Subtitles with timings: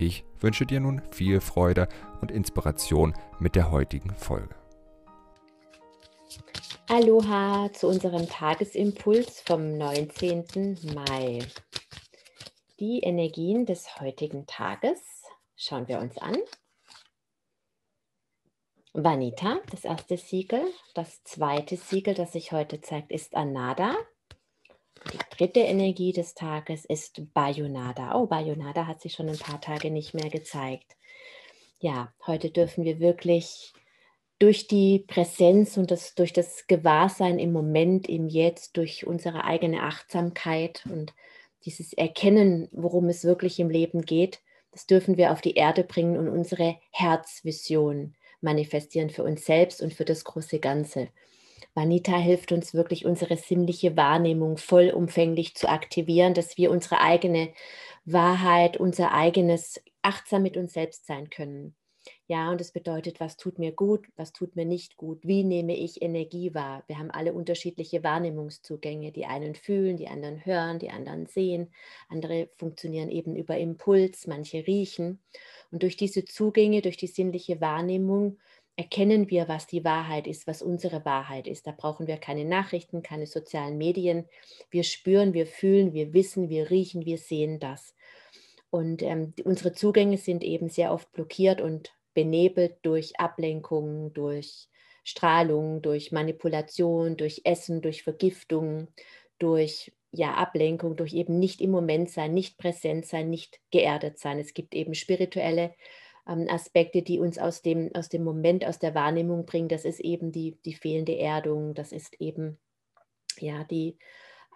[0.00, 1.88] Ich wünsche dir nun viel Freude
[2.20, 4.54] und Inspiration mit der heutigen Folge.
[6.86, 10.78] Aloha zu unserem Tagesimpuls vom 19.
[10.94, 11.40] Mai.
[12.78, 15.00] Die Energien des heutigen Tages
[15.56, 16.36] schauen wir uns an.
[18.92, 20.62] Vanita, das erste Siegel.
[20.94, 23.96] Das zweite Siegel, das sich heute zeigt, ist Anada.
[25.12, 28.14] Die dritte Energie des Tages ist Bayonada.
[28.14, 30.96] Oh, Bayonada hat sich schon ein paar Tage nicht mehr gezeigt.
[31.80, 33.72] Ja, heute dürfen wir wirklich
[34.38, 39.82] durch die Präsenz und das, durch das Gewahrsein im Moment, im Jetzt, durch unsere eigene
[39.82, 41.14] Achtsamkeit und
[41.64, 44.40] dieses Erkennen, worum es wirklich im Leben geht,
[44.70, 49.92] das dürfen wir auf die Erde bringen und unsere Herzvision manifestieren für uns selbst und
[49.92, 51.08] für das große Ganze.
[51.74, 57.52] Vanita hilft uns wirklich, unsere sinnliche Wahrnehmung vollumfänglich zu aktivieren, dass wir unsere eigene
[58.04, 61.74] Wahrheit, unser eigenes achtsam mit uns selbst sein können.
[62.26, 65.76] Ja, und es bedeutet, was tut mir gut, was tut mir nicht gut, wie nehme
[65.76, 66.84] ich Energie wahr.
[66.86, 69.12] Wir haben alle unterschiedliche Wahrnehmungszugänge.
[69.12, 71.72] Die einen fühlen, die anderen hören, die anderen sehen,
[72.08, 75.20] andere funktionieren eben über Impuls, manche riechen.
[75.70, 78.38] Und durch diese Zugänge, durch die sinnliche Wahrnehmung
[78.78, 81.66] erkennen wir, was die Wahrheit ist, was unsere Wahrheit ist.
[81.66, 84.28] Da brauchen wir keine Nachrichten, keine sozialen Medien.
[84.70, 87.96] Wir spüren, wir fühlen, wir wissen, wir riechen, wir sehen das.
[88.70, 94.68] Und ähm, unsere Zugänge sind eben sehr oft blockiert und benebelt durch Ablenkungen, durch
[95.02, 98.86] Strahlung, durch Manipulation, durch Essen, durch Vergiftung,
[99.40, 104.38] durch ja, Ablenkung, durch eben nicht im Moment sein, nicht präsent sein, nicht geerdet sein.
[104.38, 105.74] Es gibt eben spirituelle ähm,
[106.28, 109.68] Aspekte, die uns aus dem, aus dem Moment, aus der Wahrnehmung bringen.
[109.68, 112.58] Das ist eben die, die fehlende Erdung, das ist eben
[113.40, 113.98] ja, die,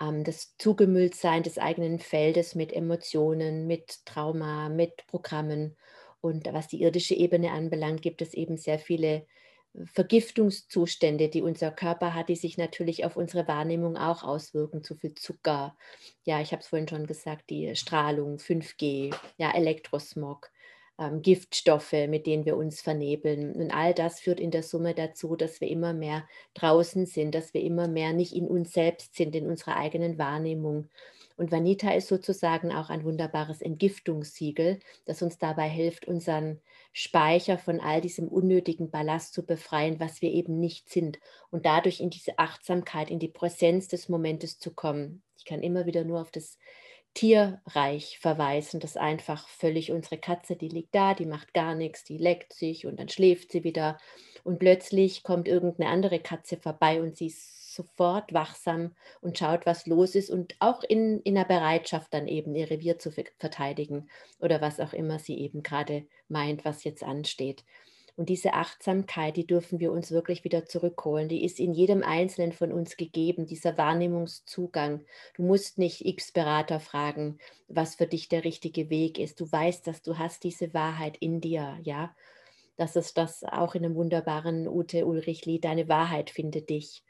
[0.00, 5.76] ähm, das Zugemülltsein des eigenen Feldes mit Emotionen, mit Trauma, mit Programmen.
[6.20, 9.26] Und was die irdische Ebene anbelangt, gibt es eben sehr viele
[9.86, 14.84] Vergiftungszustände, die unser Körper hat, die sich natürlich auf unsere Wahrnehmung auch auswirken.
[14.84, 15.76] Zu viel Zucker,
[16.24, 20.50] ja, ich habe es vorhin schon gesagt, die Strahlung, 5G, ja, Elektrosmog,
[21.02, 23.52] ähm, Giftstoffe, mit denen wir uns vernebeln.
[23.52, 27.54] Und all das führt in der Summe dazu, dass wir immer mehr draußen sind, dass
[27.54, 30.88] wir immer mehr nicht in uns selbst sind, in unserer eigenen Wahrnehmung.
[31.36, 36.60] Und Vanita ist sozusagen auch ein wunderbares Entgiftungssiegel, das uns dabei hilft, unseren
[36.92, 41.18] Speicher von all diesem unnötigen Ballast zu befreien, was wir eben nicht sind
[41.50, 45.22] und dadurch in diese Achtsamkeit, in die Präsenz des Momentes zu kommen.
[45.38, 46.58] Ich kann immer wieder nur auf das
[47.14, 52.18] Tierreich verweisen, das einfach völlig unsere Katze, die liegt da, die macht gar nichts, die
[52.18, 53.98] leckt sich und dann schläft sie wieder
[54.44, 59.86] und plötzlich kommt irgendeine andere Katze vorbei und sie ist sofort wachsam und schaut, was
[59.86, 64.08] los ist und auch in, in der Bereitschaft dann eben ihr Revier zu verteidigen
[64.40, 67.64] oder was auch immer sie eben gerade meint, was jetzt ansteht.
[68.16, 71.28] Und diese Achtsamkeit, die dürfen wir uns wirklich wieder zurückholen.
[71.28, 75.04] Die ist in jedem Einzelnen von uns gegeben, dieser Wahrnehmungszugang.
[75.34, 79.40] Du musst nicht X-Berater fragen, was für dich der richtige Weg ist.
[79.40, 82.14] Du weißt, dass du hast diese Wahrheit in dir, ja.
[82.76, 87.02] Das ist das auch in einem wunderbaren Ute Ulrich-Lied, deine Wahrheit findet dich.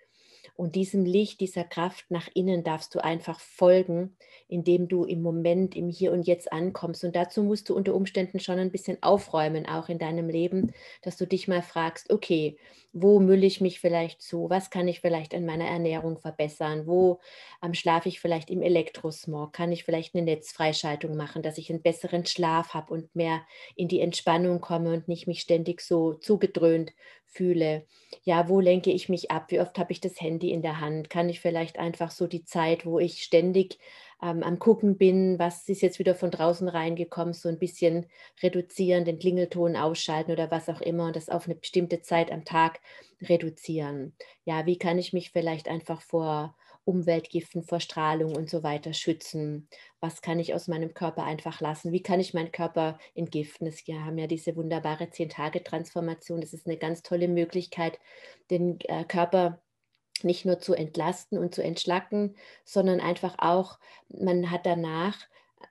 [0.55, 4.17] Und diesem Licht, dieser Kraft nach innen darfst du einfach folgen,
[4.49, 7.05] indem du im Moment, im Hier und Jetzt ankommst.
[7.05, 11.17] Und dazu musst du unter Umständen schon ein bisschen aufräumen, auch in deinem Leben, dass
[11.17, 12.57] du dich mal fragst, okay,
[12.93, 14.51] wo mülle ich mich vielleicht zu?
[14.51, 16.87] Was kann ich vielleicht in meiner Ernährung verbessern?
[16.87, 17.21] Wo
[17.63, 19.53] ähm, schlafe ich vielleicht im Elektrosmog?
[19.53, 23.43] Kann ich vielleicht eine Netzfreischaltung machen, dass ich einen besseren Schlaf habe und mehr
[23.77, 26.93] in die Entspannung komme und nicht mich ständig so zugedröhnt
[27.33, 27.87] fühle?
[28.25, 29.51] Ja, wo lenke ich mich ab?
[29.51, 31.11] Wie oft habe ich das Handy in der Hand?
[31.11, 33.79] Kann ich vielleicht einfach so die Zeit, wo ich ständig
[34.23, 38.07] ähm, am Gucken bin, was ist jetzt wieder von draußen reingekommen, so ein bisschen
[38.43, 42.45] reduzieren, den Klingelton ausschalten oder was auch immer und das auf eine bestimmte Zeit am
[42.45, 42.81] Tag
[43.21, 44.15] reduzieren.
[44.45, 49.69] Ja, wie kann ich mich vielleicht einfach vor Umweltgiften, vor Strahlung und so weiter schützen?
[50.01, 51.93] Was kann ich aus meinem Körper einfach lassen?
[51.93, 53.73] Wie kann ich meinen Körper entgiften?
[53.85, 56.41] Wir haben ja diese wunderbare Zehn-Tage-Transformation.
[56.41, 57.99] Das ist eine ganz tolle Möglichkeit,
[58.51, 59.61] den äh, Körper
[60.23, 63.79] nicht nur zu entlasten und zu entschlacken, sondern einfach auch,
[64.09, 65.17] man hat danach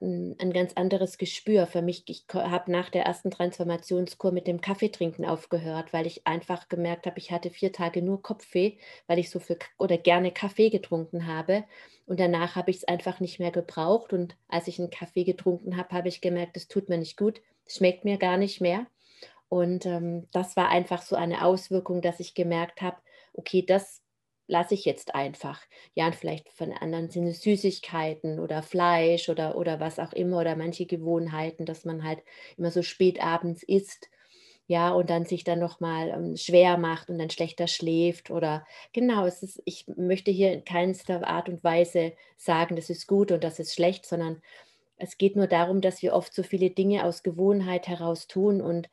[0.02, 2.04] ein, ein ganz anderes Gespür für mich.
[2.08, 7.18] Ich habe nach der ersten Transformationskur mit dem Kaffeetrinken aufgehört, weil ich einfach gemerkt habe,
[7.18, 8.78] ich hatte vier Tage nur Kopfweh,
[9.08, 11.64] weil ich so viel oder gerne Kaffee getrunken habe.
[12.06, 14.14] Und danach habe ich es einfach nicht mehr gebraucht.
[14.14, 17.42] Und als ich einen Kaffee getrunken habe, habe ich gemerkt, es tut mir nicht gut,
[17.68, 18.86] schmeckt mir gar nicht mehr.
[19.50, 22.98] Und ähm, das war einfach so eine Auswirkung, dass ich gemerkt habe,
[23.34, 24.02] okay, das
[24.48, 25.62] lasse ich jetzt einfach.
[25.94, 30.56] Ja, und vielleicht von anderen Sinne Süßigkeiten oder Fleisch oder, oder was auch immer oder
[30.56, 32.20] manche Gewohnheiten, dass man halt
[32.58, 34.10] immer so spät abends isst.
[34.68, 39.26] Ja, und dann sich dann nochmal ähm, schwer macht und dann schlechter schläft oder genau,
[39.26, 43.44] es ist, ich möchte hier in keinster Art und Weise sagen, das ist gut und
[43.44, 44.42] das ist schlecht, sondern
[44.98, 48.90] es geht nur darum, dass wir oft so viele Dinge aus Gewohnheit heraus tun und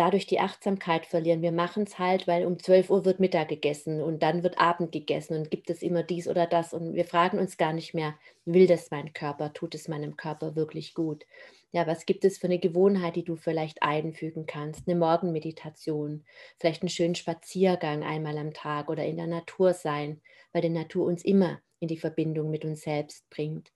[0.00, 1.42] dadurch die Achtsamkeit verlieren.
[1.42, 4.92] Wir machen es halt, weil um 12 Uhr wird Mittag gegessen und dann wird Abend
[4.92, 8.14] gegessen und gibt es immer dies oder das und wir fragen uns gar nicht mehr,
[8.46, 11.26] will das mein Körper, tut es meinem Körper wirklich gut?
[11.72, 14.88] Ja, was gibt es für eine Gewohnheit, die du vielleicht einfügen kannst?
[14.88, 16.24] Eine Morgenmeditation,
[16.58, 20.20] vielleicht einen schönen Spaziergang einmal am Tag oder in der Natur sein,
[20.52, 23.70] weil die Natur uns immer in die Verbindung mit uns selbst bringt.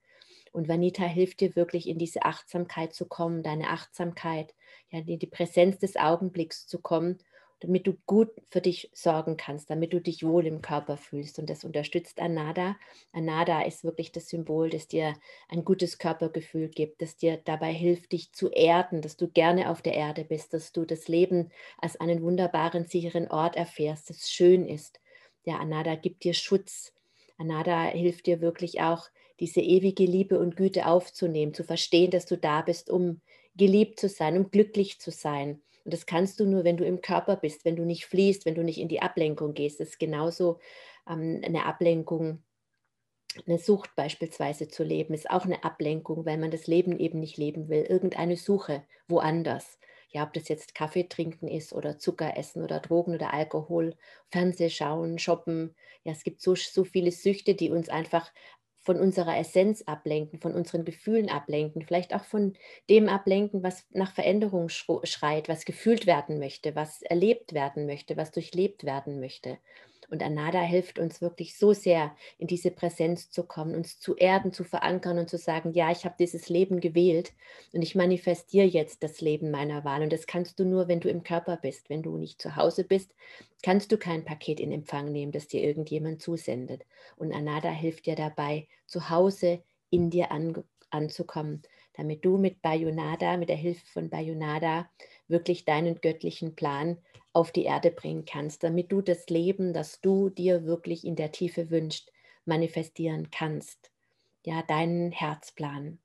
[0.55, 4.55] Und Vanita hilft dir wirklich in diese Achtsamkeit zu kommen, deine Achtsamkeit,
[4.89, 7.19] ja, in die Präsenz des Augenblicks zu kommen,
[7.59, 11.41] damit du gut für dich sorgen kannst, damit du dich wohl im Körper fühlst.
[11.41, 12.77] Und das unterstützt Anada.
[13.13, 15.15] Anada ist wirklich das Symbol, das dir
[15.49, 19.83] ein gutes Körpergefühl gibt, das dir dabei hilft, dich zu erden, dass du gerne auf
[19.83, 24.69] der Erde bist, dass du das Leben als einen wunderbaren, sicheren Ort erfährst, das schön
[24.69, 25.01] ist.
[25.45, 26.93] Ja, Anada gibt dir Schutz.
[27.39, 29.09] Anada hilft dir wirklich auch,
[29.41, 33.21] diese ewige Liebe und Güte aufzunehmen, zu verstehen, dass du da bist, um
[33.57, 35.63] geliebt zu sein, um glücklich zu sein.
[35.85, 38.55] Und das kannst du nur, wenn du im Körper bist, wenn du nicht fließt, wenn
[38.55, 39.81] du nicht in die Ablenkung gehst.
[39.81, 40.59] Das ist genauso
[41.09, 42.43] ähm, eine Ablenkung.
[43.47, 47.37] Eine Sucht beispielsweise zu leben, ist auch eine Ablenkung, weil man das Leben eben nicht
[47.37, 47.83] leben will.
[47.83, 49.79] Irgendeine Suche woanders.
[50.11, 53.97] Ja, ob das jetzt Kaffee trinken ist oder Zucker essen oder Drogen oder Alkohol,
[54.31, 55.75] Fernseh schauen, shoppen.
[56.05, 58.33] Ja, es gibt so, so viele Süchte, die uns einfach
[58.85, 62.55] von unserer Essenz ablenken, von unseren Gefühlen ablenken, vielleicht auch von
[62.91, 68.31] dem ablenken, was nach Veränderung schreit, was gefühlt werden möchte, was erlebt werden möchte, was
[68.31, 69.59] durchlebt werden möchte.
[70.15, 74.53] Und Anada hilft uns wirklich so sehr, in diese Präsenz zu kommen, uns zu erden,
[74.53, 77.33] zu verankern und zu sagen, ja, ich habe dieses Leben gewählt
[77.73, 80.03] und ich manifestiere jetzt das Leben meiner Wahl.
[80.03, 81.91] Und das kannst du nur, wenn du im Körper bist.
[81.91, 83.13] Wenn du nicht zu Hause bist,
[83.65, 86.87] kannst du kein Paket in Empfang nehmen, das dir irgendjemand zusendet.
[87.17, 91.63] Und Anada hilft dir dabei, zu Hause in dir an, anzukommen,
[91.95, 94.89] damit du mit Bayonada, mit der Hilfe von Bayonada,
[95.29, 96.99] wirklich deinen göttlichen Plan
[97.33, 101.33] auf die Erde bringen kannst, damit du das Leben, das du dir wirklich in der
[101.33, 102.13] Tiefe wünschst,
[102.45, 103.91] manifestieren kannst.
[104.45, 105.99] Ja, deinen Herzplan.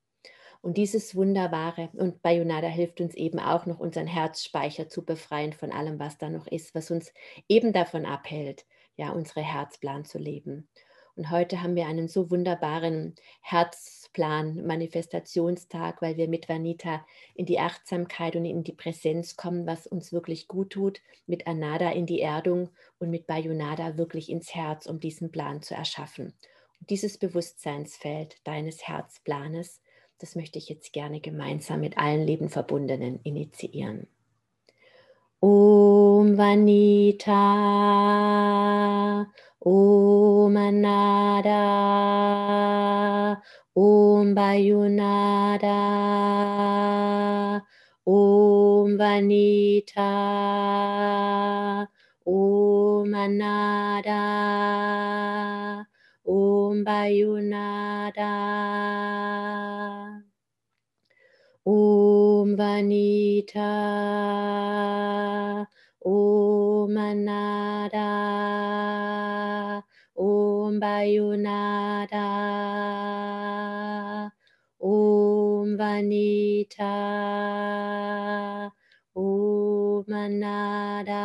[0.61, 5.71] Und dieses Wunderbare, und Bayonada hilft uns eben auch noch, unseren Herzspeicher zu befreien von
[5.71, 7.13] allem, was da noch ist, was uns
[7.47, 8.65] eben davon abhält,
[8.97, 10.67] ja, unsere Herzplan zu leben.
[11.19, 17.05] Und heute haben wir einen so wunderbaren Herzplan, Manifestationstag, weil wir mit Vanita
[17.35, 21.91] in die Achtsamkeit und in die Präsenz kommen, was uns wirklich gut tut, mit Anada
[21.91, 22.69] in die Erdung
[22.99, 26.27] und mit Bayonada wirklich ins Herz, um diesen Plan zu erschaffen.
[26.79, 29.81] Und dieses Bewusstseinsfeld deines Herzplanes,
[30.19, 34.07] das möchte ich jetzt gerne gemeinsam mit allen Lebenverbundenen initiieren.
[35.41, 37.45] Om Vanita
[39.61, 41.51] Om Anada,
[43.75, 45.81] Om Bayunada,
[48.05, 50.11] Om Vanita,
[52.25, 54.23] Om Anada,
[56.25, 58.33] Om Bayunada,
[61.65, 63.69] Om Vanita,
[66.99, 68.09] Om Anada.
[70.19, 72.27] Om Bayunada,
[74.79, 76.91] Om Vanita,
[79.15, 81.23] Om Anada,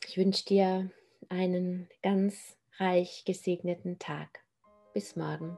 [0.08, 0.90] Ich wünsche dir
[1.28, 4.46] einen ganz reich gesegneten Tag.
[4.94, 5.58] Bis morgen.